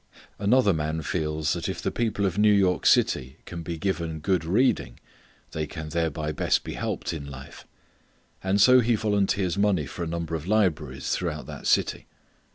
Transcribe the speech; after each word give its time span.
Another 0.39 0.73
man 0.73 1.03
feels 1.03 1.53
that 1.53 1.69
if 1.69 1.79
the 1.79 1.91
people 1.91 2.25
of 2.25 2.35
New 2.39 2.51
York 2.51 2.87
City 2.87 3.37
can 3.45 3.61
be 3.61 3.77
given 3.77 4.17
good 4.19 4.43
reading 4.43 4.99
they 5.51 5.67
can 5.67 5.89
thereby 5.89 6.31
best 6.31 6.63
be 6.63 6.73
helped 6.73 7.13
in 7.13 7.29
life. 7.29 7.67
And 8.43 8.59
so 8.59 8.79
he 8.79 8.95
volunteers 8.95 9.59
money 9.59 9.85
for 9.85 10.01
a 10.03 10.07
number 10.07 10.33
of 10.33 10.47
libraries 10.47 11.11
throughout 11.11 11.45
that 11.45 11.67
city. 11.67 12.07